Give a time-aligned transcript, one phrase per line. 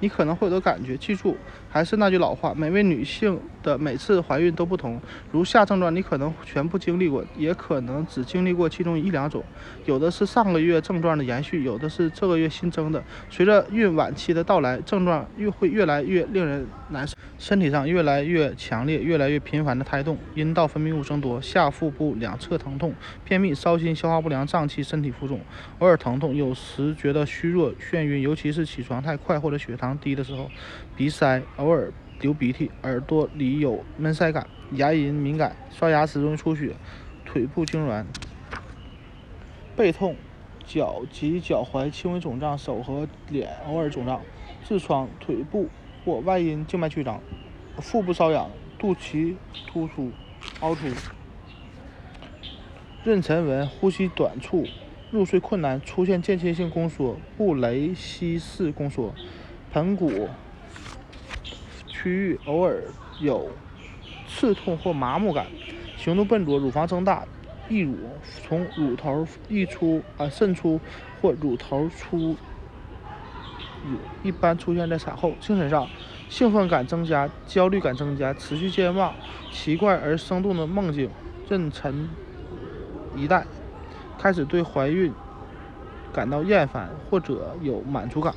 [0.00, 0.96] 你可能会有的感觉。
[0.96, 1.36] 记住，
[1.70, 5.00] 还是那句老话，每位女性的每次怀孕都不同。
[5.32, 9.42] 如下症状，你可能全部经历过，也可能只经历过其中一两种。
[9.86, 13.02] 有的是上个月症状的延续，有的是这个月新增的。
[13.28, 22.94] 随着孕晚期的到来，症状越会越来越令人难受，身体上越来越强烈、越来越频繁的胎动，阴道分泌物增多，下腹部两侧疼痛、
[23.24, 25.40] 便秘、烧心、消化不良、胀气、身体浮肿，
[25.78, 30.50] 偶尔疼痛，有时觉得虚弱、眩晕，尤其是起床太快或者血糖低的时候，
[30.96, 36.74] 鼻塞，偶尔流鼻涕，耳朵里有闷塞感，牙龈敏感，刷牙时容易出血，
[37.24, 38.04] 腿部痉挛，
[39.76, 40.16] 背痛，
[40.66, 44.20] 脚及脚踝轻微肿胀，手和脸偶尔肿胀，
[44.66, 45.68] 痔疮，腿部
[46.08, 47.20] 或外阴静脉曲张，
[47.76, 49.34] 腹部瘙痒，肚脐
[49.66, 50.10] 突出、
[50.60, 50.86] 凹出，
[53.04, 54.66] 妊娠纹，呼吸短促，
[55.10, 59.14] 入睡困难，出现间歇性宫缩、布雷希氏宫缩，
[59.70, 60.30] 盆骨
[61.86, 62.84] 区域偶尔
[63.20, 63.50] 有
[64.26, 65.46] 刺痛或麻木感，
[65.98, 67.26] 行动笨拙，乳房增大，
[67.68, 67.98] 溢乳，
[68.42, 70.80] 从乳头溢出啊渗出
[71.20, 72.34] 或乳头出，
[74.22, 75.32] 一般出现在产后。
[75.40, 75.88] 精神上，
[76.28, 79.14] 兴奋感增加，焦虑感增加，持续健忘，
[79.50, 81.10] 奇怪而生动的梦境，
[81.48, 81.92] 妊娠
[83.16, 83.46] 一代，
[84.18, 85.12] 开始对怀孕
[86.12, 88.34] 感到厌烦或者有满足感。